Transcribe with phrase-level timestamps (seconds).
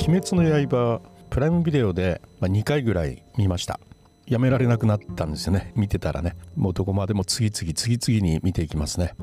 [0.00, 3.78] 鬼滅の刃」プライムビデオで2回ぐらい見ました。
[4.26, 5.72] やめられなくなったんですよね。
[5.76, 6.36] 見てたらね。
[6.56, 9.14] もうどこまでも次々次々に見ていきますね。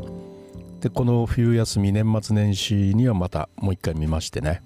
[0.80, 4.62] でこの冬休み年末年始にはまたもう一回見ましてね。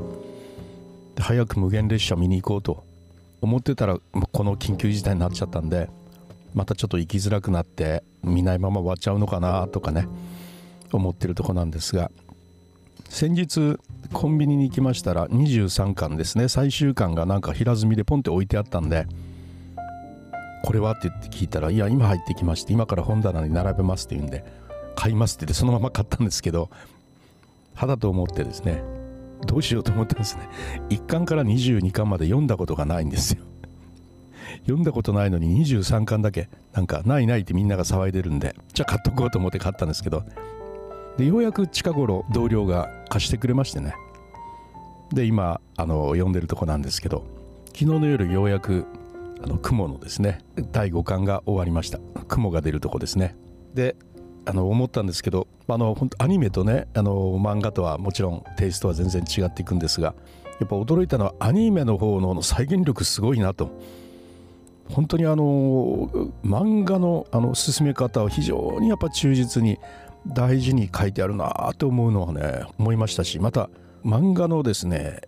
[1.17, 2.84] 早く無限列車見に行こうと
[3.41, 3.98] 思ってたら
[4.31, 5.89] この緊急事態になっちゃったんで
[6.53, 10.07] またちょっと行きづらくなって見ないまま終わっちゃうのかなとかね
[10.91, 12.12] 思ってるとこなんですが
[13.11, 13.77] 先日
[14.13, 16.47] コンビニに行きましたら23巻ですね。
[16.47, 19.05] 最終巻がなんか平積みでポンって置いてあったんで
[20.63, 24.45] これはって言って聞いたらいや今入ってきまして今から本棚に並べますって言うんで
[24.95, 26.69] 買いますって言ってそのまま買ったんですけど
[27.75, 28.81] 肌と思ってですね
[29.45, 30.47] どうしようと思ったんですね。
[30.89, 33.43] 1巻から22巻まで読んだことがないんですよ。
[34.61, 40.23] 読んだことないのに23巻だけなんかないないってみんなが騒いでるんでじゃあ買っとこうと思って買ったんですけど
[41.21, 43.94] でようやく近頃同僚が貸してくれましてね。
[45.14, 47.27] で今あの読んでるとこなんですけど
[47.67, 48.88] 昨日の夜ようやく
[49.44, 50.39] あの雲のですね
[50.72, 51.99] 第5巻が終わりました。
[52.27, 53.36] 雲が出るとこですね。
[53.75, 53.95] で
[54.47, 60.16] あの思ったんですけどあの本当アニメとねあの漫画とはもちろんテイストは全然違っていくんですが
[60.59, 63.69] やっぱ驚いたのはアニメの方の再現力すごいなと。
[64.89, 66.09] 本当にあの
[66.44, 69.77] 漫画のあの進め方を非常にやっぱ忠実に
[70.27, 73.69] 大事に書いてあるなと思うのはね思いましたしまた
[74.05, 75.22] 漫画のですね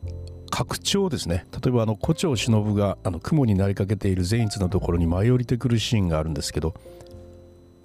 [0.50, 1.48] 拡張ですね。
[1.64, 6.76] 例えばあの胡蝶忍があの雲になりかけている善逸のところに舞い降りてくるシーンがあるんですけど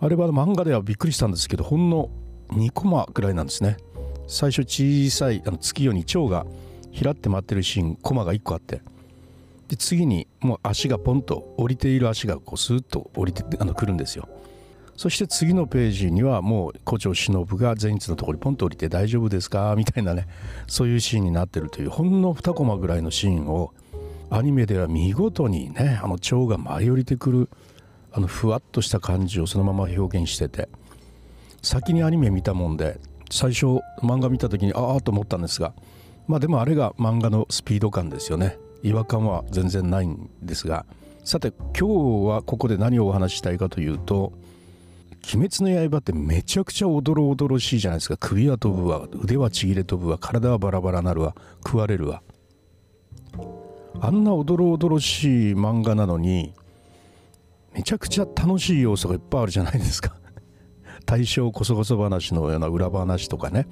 [0.01, 2.11] あれは漫画ではびっくりしたんですけどほんの
[2.51, 3.79] 2コマぐらいなんですね。
[4.27, 6.45] 最初小さいあの月夜に蝶が
[6.91, 8.83] 平って待ってるシーンコマが1個あって
[9.69, 14.29] で次にもう足がポンと降りている足がこうスーッと降りてあの来るんですよ。
[14.99, 19.75] そして次のページにはもう胡蝶忍が前日のところにポンと降りて大丈夫ですか？
[19.77, 20.27] みたいなね
[20.67, 23.73] そういうシーンになってるというほんの2コマぐらいのシーンを
[24.29, 27.48] アニメでは見事にねあの蝶が舞い降りてくる
[28.13, 30.69] あのふわっとした感じをそのまま表現してて
[31.63, 32.98] 先にアニメ見たもんで
[33.31, 33.67] 最初
[34.03, 35.75] 漫画見た時にああと思ったんですが
[36.27, 38.58] まあでもあれが漫画のスピード感ですよね。
[38.83, 40.87] 違和感は全然ないんですが
[41.23, 44.33] さて今日はここで何をお話ししたいかというと
[45.34, 48.17] 「鬼滅の刃」ってめちゃくちゃおどろおどろしいじゃないですか。
[48.18, 49.06] 首は飛ぶわ。
[49.12, 50.18] 腕はちぎれ飛ぶわ。
[50.18, 51.34] 体はバラバラなるわ。
[51.64, 52.23] 食われるわ。
[54.01, 56.55] あんなおどろおどろしい漫画なのに
[57.74, 60.17] めちゃくちゃ楽しい要素がいっぱいあるじゃないですか。
[61.05, 63.67] 大正こそこそ話のような裏話とかね。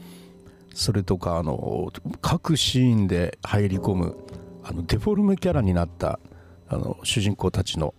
[0.75, 1.91] それとかあの
[2.21, 4.17] 各シーンで入り込む
[4.63, 6.21] あのデフォルメキャラになった
[6.69, 7.95] あの主人公たちの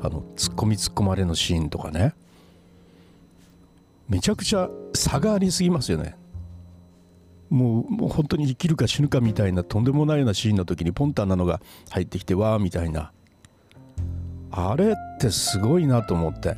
[0.00, 2.14] あのツッコミツッコまれのシーンとかね。
[4.08, 6.16] めちゃくちゃ差がありすぎますよね。
[7.50, 13.12] もうもう本当に生きるか死ぬかみたいなとんでもないようなシーンの時にポンタンなのが入ってきてわーみたいな。
[14.50, 16.56] あれってすごいなと思って。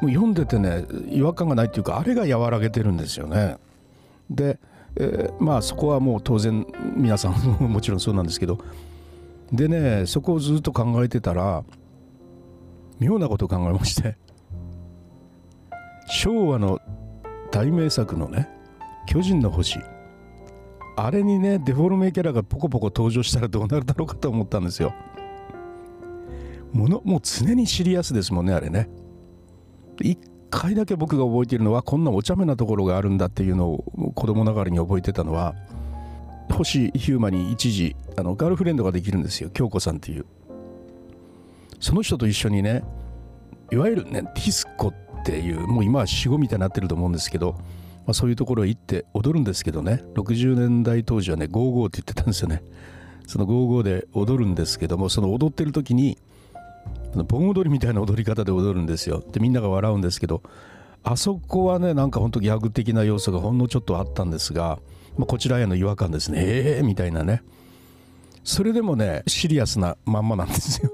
[0.00, 3.56] もう読んでてね違和感がないっていうかあれが和らげてるんですよね。
[4.30, 4.58] で
[4.96, 6.66] えー、まあそこはもう当然
[6.96, 8.58] 皆さんもちろんそうなんですけど。
[9.52, 11.64] でねそこをずっと考えてたら
[13.00, 14.16] 妙なことを考えまして。
[16.10, 16.80] 昭和の
[17.52, 18.48] 大名作のね
[19.06, 19.78] 「巨人の星」
[20.96, 24.92] あれにねデフォルメキャラがポコポコ登場したらどうなるだろうかと思ったんですよ。
[26.72, 28.90] ものもう常にシリアスですもんねあれね。
[30.02, 30.18] 一
[30.50, 35.54] 回だけ僕が覚えているのはこんなお茶目なところがあるんだっていうのを子供ながらに覚えてたのは
[36.52, 40.26] 星ヒューマに一時あのガールフレンドができるんですよ京子さんっていう
[41.78, 42.82] その人と一緒にね
[43.70, 47.62] いわゆるねディスコってていうもう今は死後みたいになってると思うんですけど、ま
[48.08, 50.02] あ、そういうところへ行って踊るんですけどね。
[50.14, 52.62] 60年代当時はねゴーゴーって言ってたんですよね。
[53.26, 56.18] そのゴーゴーで踊るんですけどもその踊ってる時に
[57.28, 59.22] 盆踊りみたいな踊り方で踊るんですよ。
[59.32, 60.42] でみんなが笑うんですけど
[61.02, 64.78] あそこはねなんかほんとギャグ的な要素がほんのちょっとあったんですが、
[65.16, 66.38] まあ、こちらへの違和感ですね。
[66.42, 67.42] ええー、みたいなね。
[68.44, 70.90] それでもねシリアスなまんまなんですよ。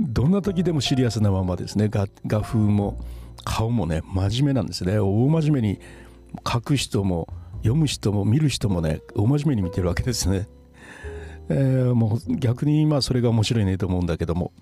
[0.00, 1.88] どんな時でもシリアスなままですね。
[1.88, 2.98] 画画風も
[3.44, 4.98] 顔もね真面目なんですね。
[4.98, 5.80] 大真面目に
[6.50, 10.48] 書く人も読む人も見る人もね大真面目に見てるわけですね。
[11.50, 14.52] えー、もう逆に今それが面白いねと思うんだけども。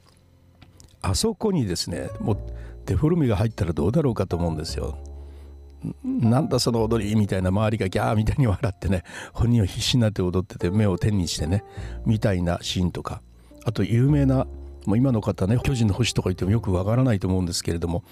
[1.00, 2.38] あそこにですねもう
[2.87, 4.99] デフォルメが入ったらどうだろうかと思うんですよ。
[6.02, 11.62] なんだその踊りみたいな周りがギャーみたいに笑ってね本人は必死になって踊ってて目を天にしてね
[12.05, 13.23] みたいなシーンとか。
[13.64, 14.46] あと有名な
[14.88, 18.05] もう今の方ね巨人の星とか言ってもよくわからないと思うんですけれども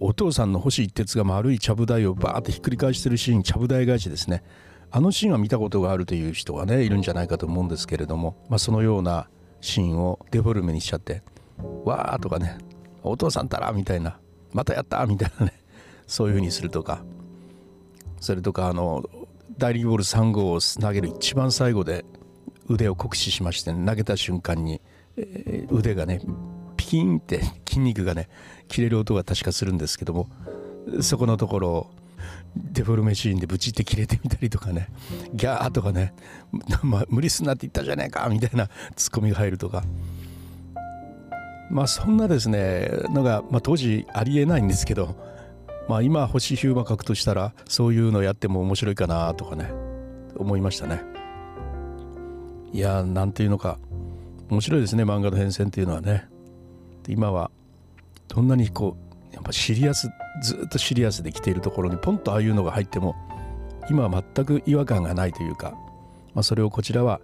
[0.00, 4.42] お父さんの星一徹が丸いちゃぶ台をバーってひっくり返してるシーンちゃぶ台返しですね
[4.90, 9.28] あのシーンは見たことがあるという人がねいるんじゃないかと思うんですけれども、まあ、そのような
[9.60, 11.22] シーンをデフォルメにしちゃって
[11.84, 12.56] 「わー」とかね
[13.04, 14.18] 「お父さんたら」みたいな
[14.54, 15.52] 「またやった!」みたいなね
[16.06, 17.04] そういうふうにするとか
[18.18, 19.04] それとかあの
[19.58, 22.06] 大リーグボール3号を投げる一番最後で
[22.68, 24.80] 腕を酷使しまして、ね、投げた瞬間に、
[25.16, 26.20] えー、腕がね
[26.76, 28.28] ピキンって筋肉がね
[28.68, 30.28] 切れる音が確かするんですけども
[31.00, 31.90] そこのところを
[32.54, 34.88] デフォルメシーンでブチって切れてみたりとかね
[35.32, 36.14] ギャーとかね、
[36.82, 39.82] ま、無理すんなって言ったじゃねえかみたいなツッコミが入るとか。
[41.70, 45.16] まあそんなですねのが、まあ、当時ありえないんですけど
[45.88, 49.72] まあ今星ヒューマ書くとしたらそういうのやっても面白いかなとかね
[50.36, 51.02] 思いましたね。
[52.72, 53.78] いやなんていうのか。
[54.52, 56.28] 面白いですね漫画の変遷っていうのはね
[57.08, 57.50] 今は
[58.28, 58.98] どんなにこ
[59.30, 60.10] うやっぱシリアス
[60.42, 63.16] ずっとシリアスで来ているところにポンとああいうのが入っても
[63.88, 65.70] 今は全く違和感がないというか、
[66.34, 67.22] まあ、それをこちらは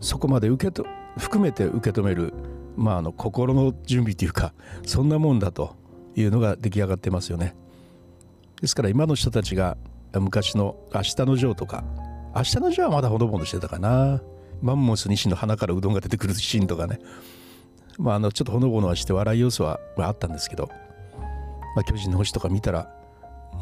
[0.00, 0.86] そこまで受けと
[1.18, 2.32] 含めて受け止める、
[2.76, 4.54] まあ、あの心の準備というか
[4.86, 5.74] そんなもんだと
[6.14, 7.56] いうのが出来上がってますよね。
[8.60, 9.76] ですから今の人たちが
[10.12, 11.82] 昔の「明日のジョー」とか
[12.36, 14.22] 「明日のジョー」はまだほのぼのしてたかな
[14.62, 16.98] マンモス西の鼻からうどんが出てくるシーンとかね。
[17.98, 20.70] まああのちょっとほのぼのして笑い要素はあったんですけど。
[21.76, 22.90] まあ、巨人の星とか見たら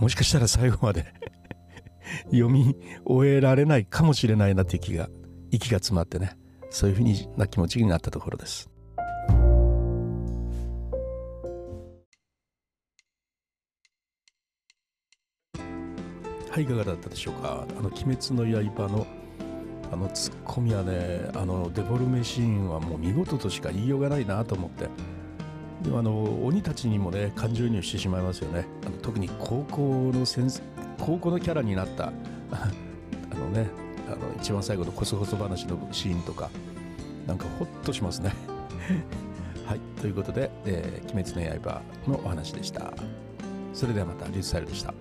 [0.00, 1.04] もしかしたら最後まで
[2.30, 5.08] 読み終えられないかもしれないなっていう気が
[5.50, 6.38] 息が詰まってね。
[6.70, 8.68] そういうふうな気持ちになったところです。
[16.50, 17.66] はいいかがだったでしょうか？
[17.78, 19.06] あの「鬼滅の刃の」
[19.92, 24.88] あのツッコミはねあのデフォルメシーンはもう見事としか言いようがないなと思って。
[25.82, 28.66] でもあの鬼たちにもね感情移入してしまいますよね。
[28.86, 30.62] あの特に高校の先生
[30.98, 32.12] 高校のキャラになった。
[32.50, 33.68] あのね
[34.08, 36.50] あの一番最後のこそこそ話のシーンとか
[37.26, 38.32] なんかホッとしますね。
[39.66, 42.92] はいということで、えー「鬼滅の刃」のお話でした。
[43.72, 44.94] それではまたリュースタイルでした。